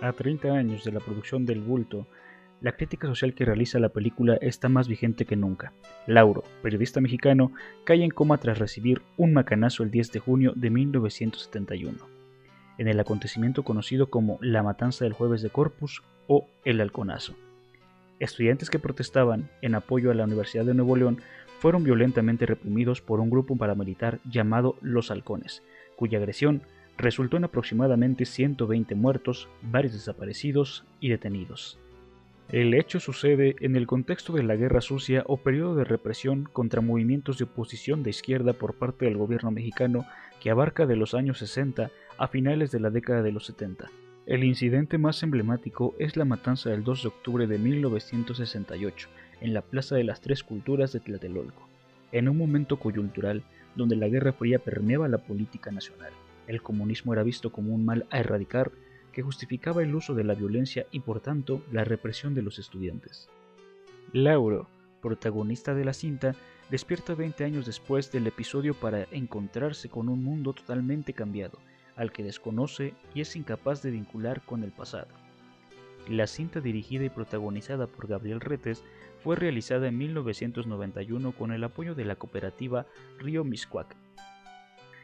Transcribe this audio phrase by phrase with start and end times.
[0.00, 2.06] A 30 años de la producción del bulto,
[2.60, 5.72] la crítica social que realiza la película está más vigente que nunca.
[6.06, 7.50] Lauro, periodista mexicano,
[7.82, 11.98] cae en coma tras recibir un macanazo el 10 de junio de 1971,
[12.78, 17.34] en el acontecimiento conocido como la matanza del jueves de Corpus o el halconazo.
[18.20, 21.20] Estudiantes que protestaban en apoyo a la Universidad de Nuevo León
[21.58, 25.64] fueron violentamente reprimidos por un grupo paramilitar llamado Los Halcones,
[25.96, 26.62] cuya agresión
[26.98, 31.78] resultó en aproximadamente 120 muertos, varios desaparecidos y detenidos.
[32.50, 36.80] El hecho sucede en el contexto de la Guerra Sucia o periodo de represión contra
[36.80, 40.06] movimientos de oposición de izquierda por parte del gobierno mexicano
[40.40, 43.90] que abarca de los años 60 a finales de la década de los 70.
[44.26, 49.08] El incidente más emblemático es la matanza del 2 de octubre de 1968
[49.40, 51.68] en la Plaza de las Tres Culturas de Tlatelolco,
[52.12, 53.42] en un momento coyuntural
[53.76, 56.12] donde la Guerra Fría permeaba la política nacional.
[56.48, 58.72] El comunismo era visto como un mal a erradicar
[59.12, 63.28] que justificaba el uso de la violencia y por tanto la represión de los estudiantes.
[64.12, 64.66] Lauro,
[65.02, 66.34] protagonista de la cinta,
[66.70, 71.58] despierta 20 años después del episodio para encontrarse con un mundo totalmente cambiado,
[71.96, 75.08] al que desconoce y es incapaz de vincular con el pasado.
[76.08, 78.82] La cinta dirigida y protagonizada por Gabriel Retes
[79.22, 82.86] fue realizada en 1991 con el apoyo de la cooperativa
[83.18, 83.94] Río Miscuac.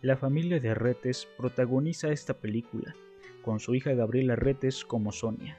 [0.00, 2.94] La familia de Retes protagoniza esta película,
[3.42, 5.58] con su hija Gabriela Retes como Sonia,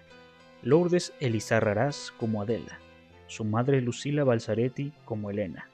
[0.63, 2.79] Lourdes Elizarrarás como Adela,
[3.27, 5.69] su madre Lucila Balzaretti como Elena,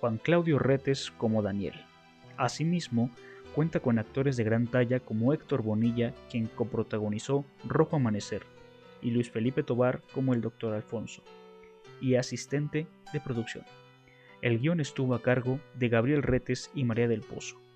[0.00, 1.74] Juan Claudio Retes como Daniel.
[2.38, 3.10] Asimismo,
[3.54, 8.40] cuenta con actores de gran talla como Héctor Bonilla, quien coprotagonizó Rojo Amanecer,
[9.02, 10.72] y Luis Felipe Tobar como el Dr.
[10.72, 11.22] Alfonso,
[12.00, 13.66] y asistente de producción.
[14.40, 17.67] El guion estuvo a cargo de Gabriel Retes y María del Pozo.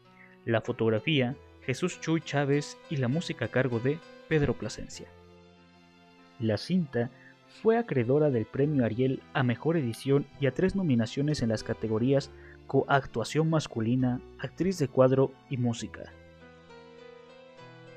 [0.44, 3.98] La fotografía Jesús Chuy Chávez y la música a cargo de
[4.28, 5.06] Pedro Plasencia.
[6.40, 7.10] La cinta
[7.62, 12.30] fue acreedora del premio Ariel a Mejor Edición y a tres nominaciones en las categorías
[12.66, 16.12] Coactuación masculina, Actriz de cuadro y Música.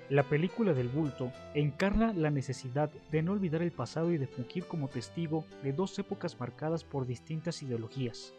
[0.09, 4.65] La película del bulto encarna la necesidad de no olvidar el pasado y de fungir
[4.65, 8.35] como testigo de dos épocas marcadas por distintas ideologías.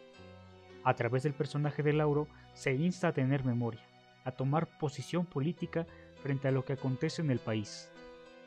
[0.85, 3.81] A través del personaje de Lauro se insta a tener memoria,
[4.27, 5.87] a tomar posición política
[6.21, 7.89] frente a lo que acontece en el país.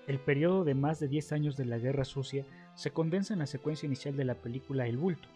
[0.06, 3.46] El periodo de más de 10 años de la Guerra Sucia se condensa en la
[3.46, 5.28] secuencia inicial de la película El Bulto.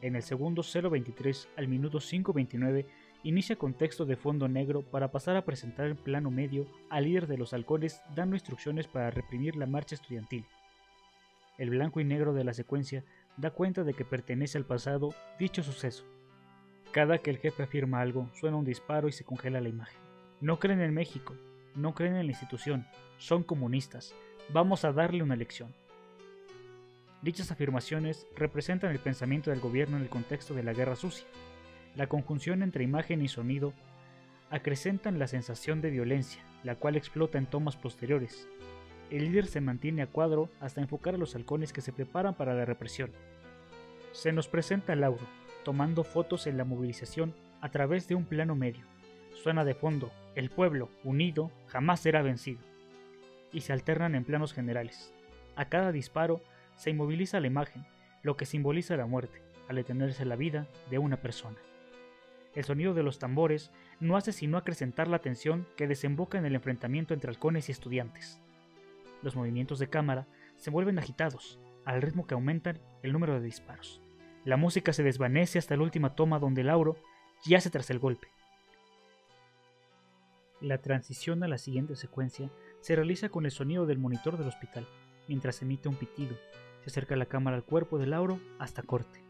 [0.00, 2.86] En el segundo 023 al minuto 529
[3.22, 7.26] inicia con texto de fondo negro para pasar a presentar el plano medio al líder
[7.26, 10.46] de los halcones dando instrucciones para reprimir la marcha estudiantil.
[11.58, 13.04] El blanco y negro de la secuencia
[13.36, 16.04] da cuenta de que pertenece al pasado dicho suceso,
[16.96, 20.00] cada que el jefe afirma algo, suena un disparo y se congela la imagen.
[20.40, 21.34] No creen en México,
[21.74, 22.86] no creen en la institución,
[23.18, 24.14] son comunistas.
[24.48, 25.74] Vamos a darle una lección.
[27.20, 31.26] Dichas afirmaciones representan el pensamiento del gobierno en el contexto de la guerra sucia.
[31.96, 33.74] La conjunción entre imagen y sonido
[34.48, 38.48] acrecentan la sensación de violencia, la cual explota en tomas posteriores.
[39.10, 42.54] El líder se mantiene a cuadro hasta enfocar a los halcones que se preparan para
[42.54, 43.12] la represión.
[44.12, 45.26] Se nos presenta Lauro,
[45.66, 48.84] tomando fotos en la movilización a través de un plano medio.
[49.34, 52.60] Suena de fondo, el pueblo, unido, jamás será vencido.
[53.52, 55.12] Y se alternan en planos generales.
[55.56, 56.40] A cada disparo
[56.76, 57.84] se inmoviliza la imagen,
[58.22, 61.58] lo que simboliza la muerte, al detenerse la vida de una persona.
[62.54, 66.54] El sonido de los tambores no hace sino acrecentar la tensión que desemboca en el
[66.54, 68.40] enfrentamiento entre halcones y estudiantes.
[69.20, 74.00] Los movimientos de cámara se vuelven agitados, al ritmo que aumentan el número de disparos.
[74.46, 76.96] La música se desvanece hasta la última toma donde Lauro
[77.44, 78.28] yace tras el golpe.
[80.60, 82.48] La transición a la siguiente secuencia
[82.80, 84.86] se realiza con el sonido del monitor del hospital,
[85.26, 86.36] mientras emite un pitido.
[86.84, 89.20] Se acerca la cámara al cuerpo de Lauro hasta corte.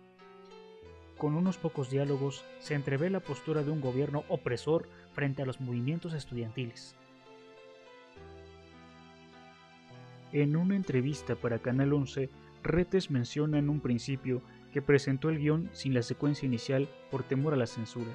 [1.17, 5.63] Con unos pocos diálogos se entrevé la postura de un gobierno opresor frente a los
[5.63, 6.95] movimientos estudiantiles.
[10.35, 12.29] En una entrevista para Canal 11,
[12.63, 14.43] Retes menciona en un principio
[14.83, 18.11] presentó el guion sin la secuencia inicial por temor a la censura.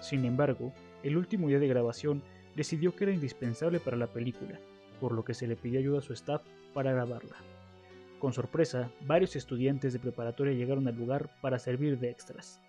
[0.00, 0.72] Sin embargo,
[1.02, 2.22] el último día de grabación
[2.56, 4.58] decidió que era indispensable para la película,
[5.00, 6.42] por lo que se le pidió ayuda a su staff
[6.74, 7.36] para grabarla.
[8.18, 12.60] Con sorpresa, varios estudiantes de preparatoria llegaron al lugar para servir de extras,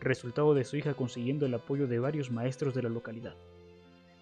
[0.00, 3.34] resultado de su hija consiguiendo el apoyo de varios maestros de la localidad.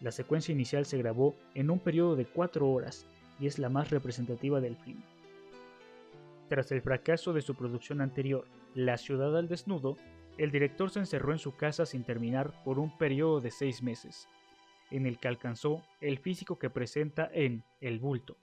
[0.01, 3.07] La secuencia inicial se grabó en un periodo de cuatro horas
[3.39, 5.03] y es la más representativa del film.
[6.53, 9.97] Tras el fracaso de su producción anterior, la ciudad al desnudo,
[10.37, 14.29] el director se encerró en su casa sin terminar por un periodo de seis meses,
[14.91, 18.37] en el que alcanzó el físico que presenta en El Bulto.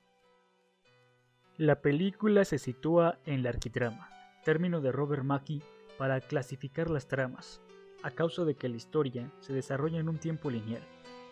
[1.58, 4.10] La película se sitúa en la arquitrama,
[4.44, 5.62] término de Robert Mackie
[6.00, 7.62] para clasificar las tramas,
[8.02, 10.82] a causa de que la historia se desarrolla en un tiempo lineal,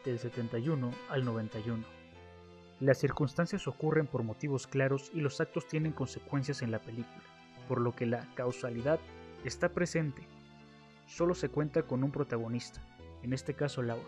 [0.05, 1.96] del 71 al 91.
[2.79, 7.23] Las circunstancias ocurren por motivos claros y los actos tienen consecuencias en la película,
[7.67, 8.99] por lo que la causalidad
[9.43, 10.27] está presente.
[11.07, 12.81] Solo se cuenta con un protagonista,
[13.23, 14.07] en este caso Lauro,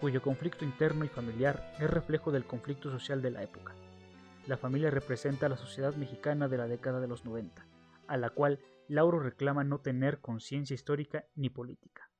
[0.00, 3.74] cuyo conflicto interno y familiar es reflejo del conflicto social de la época.
[4.46, 7.66] La familia representa a la sociedad mexicana de la década de los 90,
[8.06, 12.10] a la cual Lauro reclama no tener conciencia histórica ni política.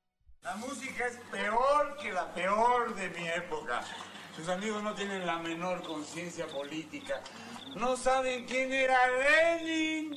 [0.43, 3.81] La música es peor que la peor de mi época.
[4.41, 7.21] Sus amigos no tienen la menor conciencia política.
[7.79, 8.97] No saben quién era
[9.59, 10.15] Lenin.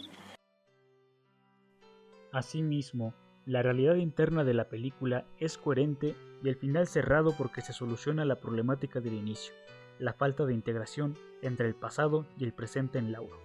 [2.32, 3.12] Asimismo,
[3.44, 8.24] la realidad interna de la película es coherente y el final cerrado porque se soluciona
[8.24, 9.52] la problemática del inicio,
[9.98, 13.38] la falta de integración entre el pasado y el presente en Lauro.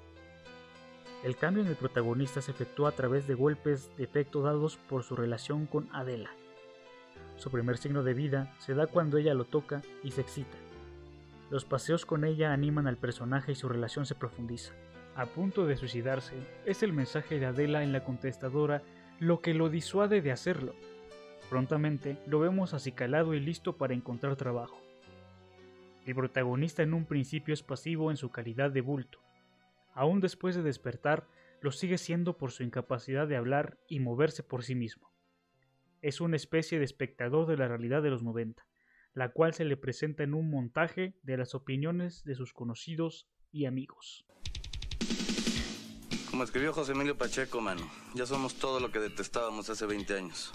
[1.25, 5.03] El cambio en el protagonista se efectúa a través de golpes de efecto dados por
[5.03, 6.29] su relación con Adela.
[7.35, 10.57] Su primer signo de vida se da cuando ella lo toca y se excita.
[11.49, 14.73] Los paseos con ella animan al personaje y su relación se profundiza
[15.19, 16.33] a punto de suicidarse,
[16.65, 18.81] es el mensaje de Adela en la contestadora
[19.19, 20.73] lo que lo disuade de hacerlo.
[21.49, 24.79] Prontamente lo vemos acicalado y listo para encontrar trabajo.
[26.05, 29.19] El protagonista en un principio es pasivo en su calidad de bulto.
[29.93, 31.27] Aún después de despertar,
[31.59, 35.11] lo sigue siendo por su incapacidad de hablar y moverse por sí mismo.
[36.01, 38.65] Es una especie de espectador de la realidad de los 90,
[39.19, 43.65] la cual se le presenta en un montaje de las opiniones de sus conocidos y
[43.65, 44.25] amigos.
[46.31, 47.81] Como escribió José Emilio Pacheco, mano,
[48.15, 50.53] ya somos todo lo que detestábamos hace 20 años.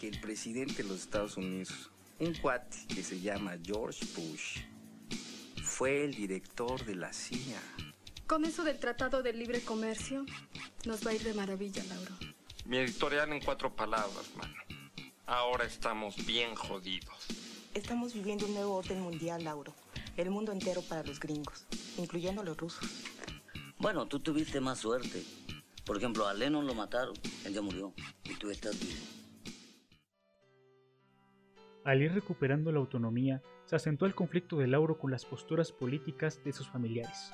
[0.00, 4.62] Que el presidente de los Estados Unidos, un cuate que se llama George Bush,
[5.62, 7.60] fue el director de la CIA.
[8.26, 10.24] Con eso del Tratado de Libre Comercio,
[10.86, 12.14] nos va a ir de maravilla, Lauro.
[12.64, 14.61] Mi editorial en cuatro palabras, mano.
[15.26, 17.26] Ahora estamos bien jodidos.
[17.74, 19.72] Estamos viviendo un nuevo orden mundial, Lauro.
[20.16, 21.64] El mundo entero para los gringos,
[21.96, 22.88] incluyendo a los rusos.
[23.78, 25.22] Bueno, tú tuviste más suerte.
[25.84, 27.14] Por ejemplo, a Lennon lo mataron,
[27.44, 27.92] él ya murió,
[28.24, 29.00] y tú estás vivo.
[31.84, 36.42] Al ir recuperando la autonomía, se acentúa el conflicto de Lauro con las posturas políticas
[36.44, 37.32] de sus familiares.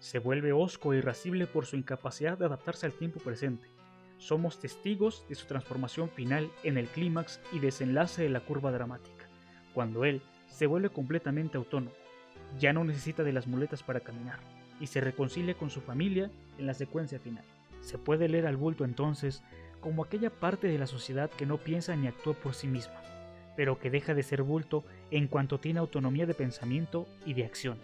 [0.00, 3.71] Se vuelve hosco e irascible por su incapacidad de adaptarse al tiempo presente.
[4.22, 9.26] Somos testigos de su transformación final en el clímax y desenlace de la curva dramática,
[9.74, 11.90] cuando él se vuelve completamente autónomo.
[12.56, 14.38] Ya no necesita de las muletas para caminar
[14.78, 17.42] y se reconcilia con su familia en la secuencia final.
[17.80, 19.42] Se puede leer al bulto entonces
[19.80, 23.02] como aquella parte de la sociedad que no piensa ni actúa por sí misma,
[23.56, 27.76] pero que deja de ser bulto en cuanto tiene autonomía de pensamiento y de acción.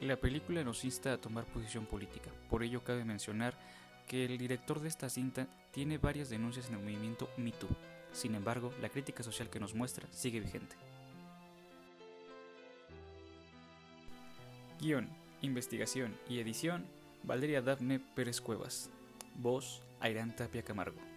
[0.00, 3.58] La película nos insta a tomar posición política, por ello cabe mencionar
[4.10, 7.68] que el director de esta cinta tiene varias denuncias en el movimiento MeToo.
[8.12, 10.74] Sin embargo, la crítica social que nos muestra sigue vigente.
[14.80, 15.08] Guión,
[15.42, 16.86] investigación y edición,
[17.22, 18.90] Valeria Dafne Pérez Cuevas.
[19.36, 21.09] Voz, Airán Tapia Camargo.